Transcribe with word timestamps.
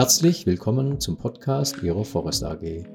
Herzlich 0.00 0.46
willkommen 0.46 0.98
zum 0.98 1.18
Podcast 1.18 1.82
Ihrer 1.82 2.06
Forest 2.06 2.42
AG. 2.42 2.86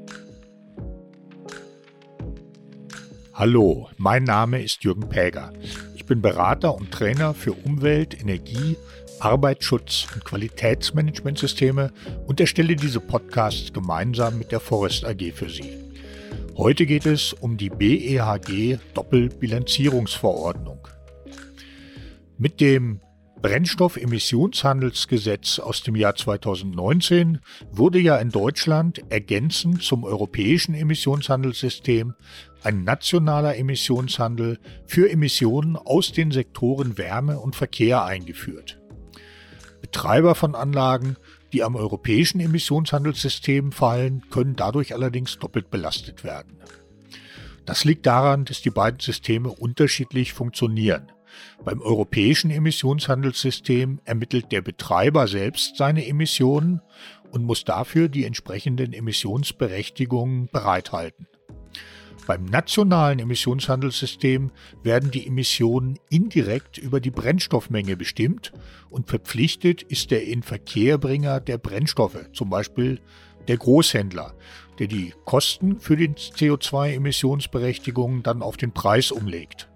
Hallo, 3.32 3.90
mein 3.98 4.24
Name 4.24 4.64
ist 4.64 4.84
Jürgen 4.84 5.08
Päger. 5.08 5.54
Ich 5.94 6.08
bin 6.08 6.24
Berater 6.24 6.74
und 6.74 6.90
Trainer 6.90 7.36
für 7.36 7.54
Umwelt, 7.54 8.20
Energie, 8.20 8.76
Arbeitsschutz 9.20 10.08
und 10.16 10.26
Qualitätsmanagementsysteme 10.26 11.94
und 12.26 12.40
erstelle 12.40 12.76
diese 12.76 13.02
Podcasts 13.02 13.72
gemeinsam 13.72 14.40
mit 14.40 14.52
der 14.52 14.60
Forest 14.60 15.06
AG 15.06 15.32
für 15.32 15.48
Sie. 15.48 15.78
Heute 16.58 16.88
geht 16.88 17.06
es 17.06 17.34
um 17.34 17.56
die 17.56 17.70
BEHG 17.70 18.80
Doppelbilanzierungsverordnung. 18.96 20.88
Mit 22.40 22.60
dem 22.60 23.00
Brennstoffemissionshandelsgesetz 23.42 25.60
aus 25.60 25.84
dem 25.84 25.96
Jahr 25.96 26.16
2019 26.16 27.40
wurde 27.72 28.00
ja 28.00 28.18
in 28.18 28.32
Deutschland 28.32 29.04
ergänzend 29.10 29.84
zum 29.84 30.04
europäischen 30.04 30.74
Emissionshandelssystem 30.74 32.16
ein 32.64 32.84
nationaler 32.84 33.58
Emissionshandel 33.58 34.60
für 34.88 35.10
Emissionen 35.10 35.76
aus 35.76 36.12
den 36.12 36.32
Sektoren 36.32 36.98
Wärme 36.98 37.40
und 37.40 37.56
Verkehr 37.56 38.04
eingeführt. 38.04 38.82
Betreiber 39.82 40.34
von 40.34 40.56
Anlagen, 40.56 41.18
die 41.54 41.64
am 41.64 41.76
europäischen 41.76 42.40
Emissionshandelssystem 42.40 43.72
fallen, 43.72 44.24
können 44.32 44.56
dadurch 44.56 44.94
allerdings 44.94 45.38
doppelt 45.38 45.70
belastet 45.70 46.24
werden. 46.24 46.58
Das 47.66 47.84
liegt 47.84 48.06
daran, 48.06 48.46
dass 48.46 48.62
die 48.62 48.72
beiden 48.72 49.00
Systeme 49.00 49.50
unterschiedlich 49.50 50.34
funktionieren. 50.34 51.12
Beim 51.64 51.82
europäischen 51.82 52.52
Emissionshandelssystem 52.52 54.00
ermittelt 54.06 54.52
der 54.52 54.62
Betreiber 54.62 55.28
selbst 55.28 55.78
seine 55.78 56.08
Emissionen 56.08 56.82
und 57.32 57.44
muss 57.44 57.64
dafür 57.64 58.08
die 58.08 58.26
entsprechenden 58.26 58.94
Emissionsberechtigungen 58.94 60.50
bereithalten. 60.52 61.28
Beim 62.28 62.46
nationalen 62.46 63.20
Emissionshandelssystem 63.20 64.52
werden 64.82 65.12
die 65.12 65.28
Emissionen 65.28 66.00
indirekt 66.10 66.80
über 66.80 67.00
die 67.00 67.12
Brennstoffmenge 67.12 67.96
bestimmt 67.98 68.52
und 68.90 69.10
verpflichtet 69.10 69.84
ist 69.84 70.10
der 70.10 70.26
Inverkehrbringer 70.26 71.40
der 71.40 71.60
Brennstoffe, 71.60 72.30
zum 72.34 72.50
Beispiel 72.50 73.00
der 73.48 73.58
Großhändler, 73.58 74.34
der 74.80 74.88
die 74.88 75.14
Kosten 75.26 75.80
für 75.80 75.98
die 75.98 76.10
CO2-Emissionsberechtigungen 76.10 78.24
dann 78.24 78.42
auf 78.42 78.58
den 78.58 78.72
Preis 78.72 79.12
umlegt. 79.12 79.70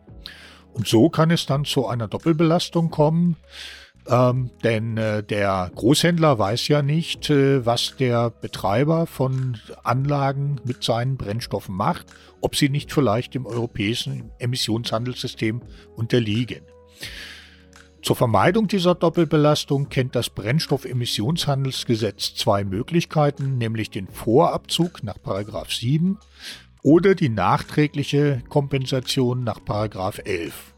Und 0.79 0.87
so 0.87 1.09
kann 1.09 1.29
es 1.29 1.45
dann 1.45 1.65
zu 1.65 1.87
einer 1.87 2.07
Doppelbelastung 2.07 2.89
kommen, 2.89 3.35
ähm, 4.07 4.49
denn 4.63 4.95
äh, 4.95 5.21
der 5.21 5.69
Großhändler 5.75 6.39
weiß 6.39 6.69
ja 6.69 6.81
nicht, 6.81 7.29
äh, 7.29 7.65
was 7.65 7.97
der 7.97 8.29
Betreiber 8.29 9.05
von 9.05 9.57
Anlagen 9.83 10.61
mit 10.63 10.85
seinen 10.85 11.17
Brennstoffen 11.17 11.75
macht, 11.75 12.05
ob 12.39 12.55
sie 12.55 12.69
nicht 12.69 12.93
vielleicht 12.93 13.33
dem 13.33 13.45
europäischen 13.45 14.31
Emissionshandelssystem 14.39 15.61
unterliegen. 15.97 16.61
Zur 18.01 18.15
Vermeidung 18.15 18.69
dieser 18.69 18.95
Doppelbelastung 18.95 19.89
kennt 19.89 20.15
das 20.15 20.29
Brennstoffemissionshandelsgesetz 20.29 22.35
zwei 22.35 22.63
Möglichkeiten, 22.63 23.57
nämlich 23.57 23.89
den 23.89 24.07
Vorabzug 24.07 25.03
nach 25.03 25.17
7 25.67 26.17
oder 26.83 27.15
die 27.15 27.29
nachträgliche 27.29 28.43
Kompensation 28.49 29.43
nach 29.43 29.61
11. 29.67 30.75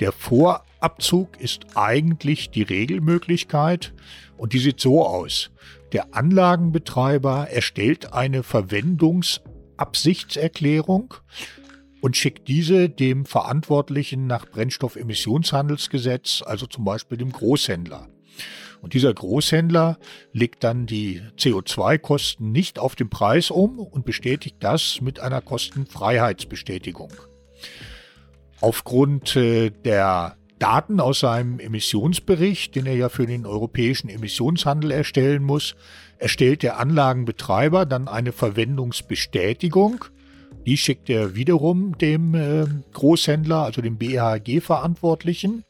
Der 0.00 0.12
Vorabzug 0.12 1.38
ist 1.40 1.76
eigentlich 1.76 2.50
die 2.50 2.62
Regelmöglichkeit 2.62 3.92
und 4.36 4.52
die 4.52 4.58
sieht 4.58 4.80
so 4.80 5.06
aus. 5.06 5.52
Der 5.92 6.14
Anlagenbetreiber 6.14 7.48
erstellt 7.50 8.12
eine 8.12 8.42
Verwendungsabsichtserklärung 8.42 11.14
und 12.00 12.16
schickt 12.16 12.48
diese 12.48 12.88
dem 12.88 13.26
Verantwortlichen 13.26 14.26
nach 14.26 14.46
Brennstoffemissionshandelsgesetz, 14.46 16.42
also 16.44 16.66
zum 16.66 16.84
Beispiel 16.84 17.18
dem 17.18 17.30
Großhändler. 17.30 18.08
Und 18.82 18.94
dieser 18.94 19.14
Großhändler 19.14 19.96
legt 20.32 20.64
dann 20.64 20.86
die 20.86 21.22
CO2-Kosten 21.38 22.50
nicht 22.50 22.80
auf 22.80 22.96
den 22.96 23.08
Preis 23.08 23.50
um 23.50 23.78
und 23.78 24.04
bestätigt 24.04 24.56
das 24.58 25.00
mit 25.00 25.20
einer 25.20 25.40
Kostenfreiheitsbestätigung. 25.40 27.12
Aufgrund 28.60 29.36
äh, 29.36 29.70
der 29.70 30.36
Daten 30.58 31.00
aus 31.00 31.20
seinem 31.20 31.60
Emissionsbericht, 31.60 32.74
den 32.74 32.86
er 32.86 32.96
ja 32.96 33.08
für 33.08 33.26
den 33.26 33.46
europäischen 33.46 34.08
Emissionshandel 34.08 34.90
erstellen 34.90 35.44
muss, 35.44 35.76
erstellt 36.18 36.64
der 36.64 36.78
Anlagenbetreiber 36.78 37.86
dann 37.86 38.08
eine 38.08 38.32
Verwendungsbestätigung. 38.32 40.04
Die 40.66 40.76
schickt 40.76 41.08
er 41.10 41.34
wiederum 41.34 41.98
dem 41.98 42.34
äh, 42.34 42.66
Großhändler, 42.92 43.62
also 43.64 43.80
dem 43.80 43.96
BHG-Verantwortlichen. 43.96 45.64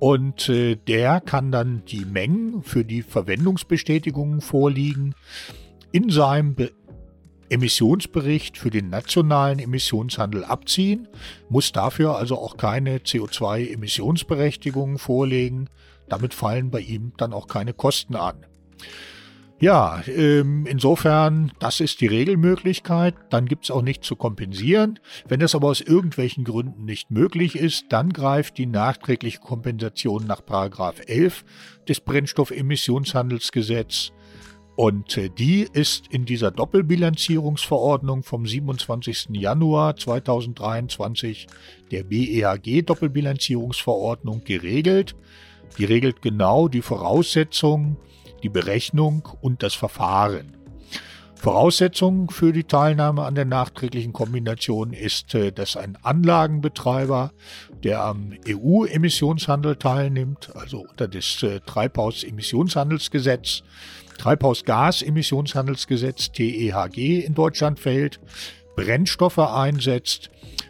Und 0.00 0.48
äh, 0.48 0.76
der 0.76 1.20
kann 1.20 1.52
dann 1.52 1.82
die 1.86 2.06
Mengen 2.06 2.62
für 2.62 2.84
die 2.84 3.02
Verwendungsbestätigungen 3.02 4.40
vorliegen 4.40 5.14
in 5.92 6.10
seinem 6.10 6.56
Be 6.56 6.72
Emissionsbericht 7.50 8.56
für 8.56 8.70
den 8.70 8.90
nationalen 8.90 9.58
Emissionshandel 9.58 10.44
abziehen, 10.44 11.08
muss 11.48 11.72
dafür 11.72 12.16
also 12.16 12.38
auch 12.38 12.56
keine 12.56 12.98
CO2-Emissionsberechtigungen 12.98 14.98
vorlegen. 14.98 15.68
Damit 16.08 16.32
fallen 16.32 16.70
bei 16.70 16.78
ihm 16.78 17.12
dann 17.16 17.32
auch 17.32 17.48
keine 17.48 17.74
Kosten 17.74 18.14
an. 18.14 18.46
Ja, 19.60 20.02
ähm, 20.06 20.64
insofern, 20.64 21.52
das 21.58 21.80
ist 21.80 22.00
die 22.00 22.06
Regelmöglichkeit. 22.06 23.14
Dann 23.28 23.44
gibt 23.44 23.64
es 23.64 23.70
auch 23.70 23.82
nichts 23.82 24.06
zu 24.06 24.16
kompensieren. 24.16 24.98
Wenn 25.28 25.40
das 25.40 25.54
aber 25.54 25.68
aus 25.68 25.82
irgendwelchen 25.82 26.44
Gründen 26.44 26.86
nicht 26.86 27.10
möglich 27.10 27.56
ist, 27.56 27.84
dann 27.90 28.10
greift 28.10 28.56
die 28.56 28.64
nachträgliche 28.64 29.40
Kompensation 29.40 30.26
nach 30.26 30.40
11 31.06 31.44
des 31.86 32.00
Brennstoffemissionshandelsgesetz. 32.00 34.12
Und 34.76 35.18
äh, 35.18 35.28
die 35.28 35.68
ist 35.70 36.06
in 36.08 36.24
dieser 36.24 36.50
Doppelbilanzierungsverordnung 36.50 38.22
vom 38.22 38.46
27. 38.46 39.28
Januar 39.32 39.94
2023 39.94 41.48
der 41.90 42.04
BEHG 42.04 42.80
Doppelbilanzierungsverordnung 42.80 44.42
geregelt. 44.42 45.16
Die 45.76 45.84
regelt 45.84 46.22
genau 46.22 46.68
die 46.68 46.80
Voraussetzungen, 46.80 47.98
die 48.42 48.48
Berechnung 48.48 49.28
und 49.40 49.62
das 49.62 49.74
Verfahren. 49.74 50.56
Voraussetzung 51.40 52.30
für 52.30 52.52
die 52.52 52.64
Teilnahme 52.64 53.24
an 53.24 53.34
der 53.34 53.46
nachträglichen 53.46 54.12
Kombination 54.12 54.92
ist, 54.92 55.34
äh, 55.34 55.52
dass 55.52 55.78
ein 55.78 55.96
Anlagenbetreiber, 56.02 57.32
der 57.82 58.04
am 58.04 58.34
EU-Emissionshandel 58.46 59.76
teilnimmt, 59.76 60.54
also 60.54 60.80
unter 60.80 61.08
das 61.08 61.42
äh, 61.42 61.60
Treibhausemissionshandelsgesetz, 61.60 63.62
Treibhausgasemissionshandelsgesetz 64.18 66.32
TEHG 66.32 67.24
in 67.24 67.32
Deutschland 67.34 67.80
fällt, 67.80 68.20
Brennstoffe 68.76 69.38
einsetzt, 69.38 70.28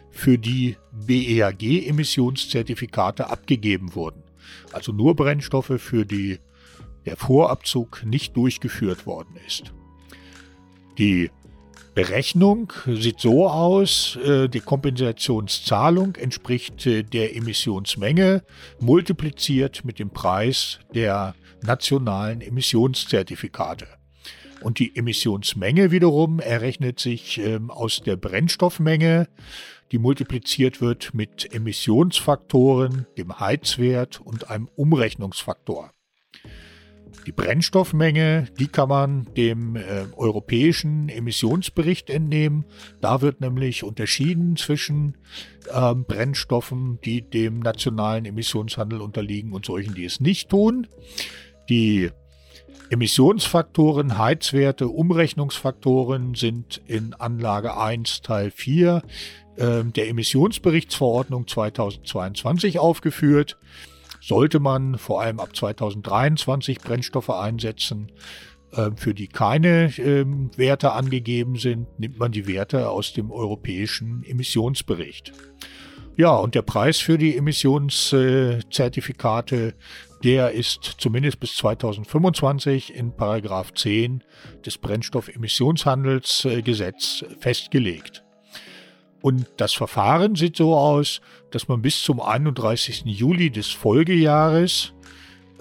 für 0.09 0.37
die 0.37 0.77
BEHG-Emissionszertifikate 0.91 3.29
abgegeben 3.29 3.93
wurden. 3.95 4.23
Also 4.71 4.93
nur 4.93 5.17
Brennstoffe 5.17 5.73
für 5.77 6.05
die 6.05 6.39
der 7.05 7.17
Vorabzug 7.17 8.03
nicht 8.05 8.35
durchgeführt 8.35 9.05
worden 9.05 9.35
ist. 9.47 9.73
Die 10.97 11.31
Berechnung 11.93 12.71
sieht 12.85 13.19
so 13.19 13.49
aus, 13.49 14.17
äh, 14.23 14.47
die 14.47 14.61
Kompensationszahlung 14.61 16.15
entspricht 16.15 16.85
äh, 16.85 17.03
der 17.03 17.35
Emissionsmenge 17.35 18.43
multipliziert 18.79 19.83
mit 19.83 19.99
dem 19.99 20.09
Preis 20.09 20.79
der 20.93 21.35
nationalen 21.63 22.39
Emissionszertifikate. 22.39 23.87
Und 24.61 24.79
die 24.79 24.95
Emissionsmenge 24.95 25.91
wiederum 25.91 26.39
errechnet 26.39 26.99
sich 26.99 27.39
ähm, 27.39 27.69
aus 27.69 28.01
der 28.01 28.15
Brennstoffmenge, 28.15 29.27
die 29.91 29.97
multipliziert 29.97 30.79
wird 30.79 31.13
mit 31.13 31.53
Emissionsfaktoren, 31.53 33.05
dem 33.17 33.37
Heizwert 33.39 34.21
und 34.21 34.49
einem 34.49 34.69
Umrechnungsfaktor. 34.75 35.91
Die 37.25 37.31
Brennstoffmenge, 37.31 38.47
die 38.59 38.67
kann 38.67 38.89
man 38.89 39.27
dem 39.37 39.75
äh, 39.75 40.05
europäischen 40.15 41.07
Emissionsbericht 41.09 42.09
entnehmen. 42.09 42.65
Da 42.99 43.21
wird 43.21 43.41
nämlich 43.41 43.83
unterschieden 43.83 44.55
zwischen 44.57 45.17
äh, 45.71 45.93
Brennstoffen, 45.93 46.99
die 47.03 47.21
dem 47.21 47.59
nationalen 47.59 48.25
Emissionshandel 48.25 49.01
unterliegen 49.01 49.53
und 49.53 49.65
solchen, 49.65 49.93
die 49.93 50.05
es 50.05 50.19
nicht 50.19 50.49
tun. 50.49 50.87
Die 51.69 52.09
Emissionsfaktoren, 52.89 54.17
Heizwerte, 54.17 54.87
Umrechnungsfaktoren 54.89 56.35
sind 56.35 56.81
in 56.87 57.13
Anlage 57.13 57.77
1 57.77 58.21
Teil 58.21 58.51
4 58.51 59.03
äh, 59.57 59.83
der 59.83 60.09
Emissionsberichtsverordnung 60.09 61.47
2022 61.47 62.79
aufgeführt 62.79 63.57
sollte 64.21 64.59
man 64.59 64.97
vor 64.97 65.21
allem 65.21 65.39
ab 65.39 65.55
2023 65.55 66.79
Brennstoffe 66.79 67.31
einsetzen, 67.31 68.11
Ähm, 68.73 68.95
für 68.95 69.13
die 69.13 69.27
keine 69.27 69.91
ähm, 69.97 70.49
Werte 70.55 70.93
angegeben 70.93 71.57
sind, 71.57 71.87
nimmt 71.99 72.17
man 72.19 72.31
die 72.31 72.47
Werte 72.47 72.89
aus 72.89 73.11
dem 73.11 73.29
europäischen 73.29 74.23
Emissionsbericht. 74.23 75.33
Ja, 76.15 76.33
und 76.35 76.55
der 76.55 76.61
Preis 76.61 76.99
für 76.99 77.17
die 77.17 77.35
Emissionszertifikate, 77.35 79.73
der 80.23 80.51
ist 80.51 80.95
zumindest 80.99 81.41
bis 81.41 81.55
2025 81.55 82.95
in 82.95 83.13
Paragraph 83.15 83.73
10 83.73 84.23
des 84.65 84.77
Brennstoffemissionshandelsgesetz 84.77 87.25
festgelegt. 87.39 88.23
Und 89.21 89.45
das 89.57 89.73
Verfahren 89.73 90.35
sieht 90.35 90.55
so 90.55 90.75
aus, 90.75 91.21
dass 91.51 91.67
man 91.67 91.81
bis 91.81 92.01
zum 92.01 92.19
31. 92.19 93.03
Juli 93.05 93.51
des 93.51 93.67
Folgejahres 93.67 94.93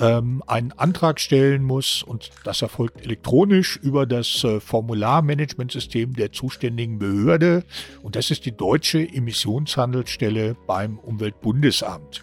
ähm, 0.00 0.42
einen 0.46 0.72
Antrag 0.72 1.20
stellen 1.20 1.62
muss 1.62 2.02
und 2.02 2.30
das 2.44 2.62
erfolgt 2.62 3.04
elektronisch 3.04 3.76
über 3.76 4.06
das 4.06 4.42
äh, 4.44 4.60
Formularmanagementsystem 4.60 6.14
der 6.14 6.32
zuständigen 6.32 6.98
Behörde 6.98 7.64
und 8.02 8.16
das 8.16 8.30
ist 8.30 8.46
die 8.46 8.56
Deutsche 8.56 9.00
Emissionshandelsstelle 9.00 10.56
beim 10.66 10.98
Umweltbundesamt. 10.98 12.22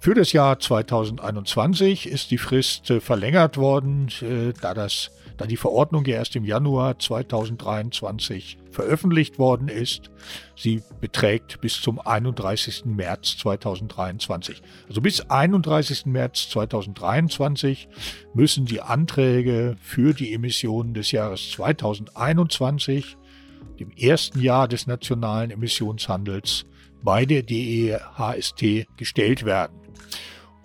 Für 0.00 0.14
das 0.14 0.32
Jahr 0.32 0.60
2021 0.60 2.08
ist 2.08 2.30
die 2.30 2.38
Frist 2.38 2.90
äh, 2.90 3.00
verlängert 3.00 3.56
worden, 3.56 4.08
äh, 4.22 4.52
da 4.60 4.72
das 4.72 5.10
da 5.38 5.46
die 5.46 5.56
Verordnung 5.56 6.04
ja 6.04 6.16
erst 6.16 6.36
im 6.36 6.44
Januar 6.44 6.98
2023 6.98 8.58
veröffentlicht 8.70 9.38
worden 9.38 9.68
ist. 9.68 10.10
Sie 10.56 10.82
beträgt 11.00 11.60
bis 11.60 11.80
zum 11.80 12.00
31. 12.00 12.84
März 12.86 13.38
2023. 13.38 14.60
Also 14.88 15.00
bis 15.00 15.20
31. 15.20 16.06
März 16.06 16.50
2023 16.50 17.88
müssen 18.34 18.66
die 18.66 18.82
Anträge 18.82 19.76
für 19.80 20.12
die 20.12 20.34
Emissionen 20.34 20.92
des 20.92 21.12
Jahres 21.12 21.50
2021, 21.52 23.16
dem 23.78 23.92
ersten 23.92 24.40
Jahr 24.40 24.66
des 24.66 24.88
nationalen 24.88 25.52
Emissionshandels, 25.52 26.66
bei 27.02 27.24
der 27.24 27.44
DEHST 27.44 28.88
gestellt 28.96 29.44
werden. 29.44 29.78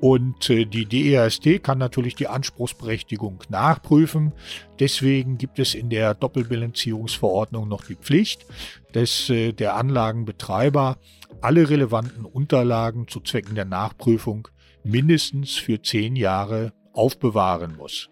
Und 0.04 0.50
äh, 0.50 0.66
die 0.66 0.86
DEASD 0.86 1.64
kann 1.64 1.78
natürlich 1.78 2.14
die 2.14 2.28
Anspruchsberechtigung 2.28 3.40
nachprüfen. 3.48 4.34
Deswegen 4.78 5.38
gibt 5.38 5.60
es 5.60 5.76
in 5.76 5.90
der 5.90 6.14
Doppelbilanzierungsverordnung 6.14 7.70
noch 7.70 7.86
die 7.86 7.96
Pflicht, 7.96 8.46
dass 8.92 9.30
äh, 9.30 9.54
der 9.54 9.78
Anlagenbetreiber 9.78 10.98
alle 11.40 11.70
relevanten 11.70 12.26
Unterlagen 12.26 13.08
zu 13.08 13.22
Zwecken 13.22 13.56
der 13.56 13.64
Nachprüfung 13.64 14.50
mindestens 14.84 15.56
für 15.56 15.82
zehn 15.82 16.18
Jahre 16.18 16.74
aufbewahren 16.92 17.78
muss. 17.78 18.10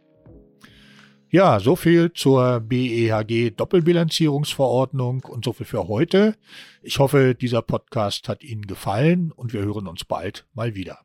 Ja, 1.30 1.60
so 1.60 1.76
viel 1.76 2.14
zur 2.14 2.62
BEHG 2.62 3.52
Doppelbilanzierungsverordnung 3.52 5.26
und 5.26 5.44
so 5.44 5.52
viel 5.52 5.66
für 5.66 5.90
heute. 5.90 6.38
Ich 6.82 7.00
hoffe, 7.00 7.36
dieser 7.36 7.62
Podcast 7.62 8.30
hat 8.30 8.46
Ihnen 8.46 8.66
gefallen 8.66 9.34
und 9.34 9.52
wir 9.52 9.60
hören 9.60 9.88
uns 9.88 10.06
bald 10.06 10.48
mal 10.54 10.74
wieder. 10.74 11.00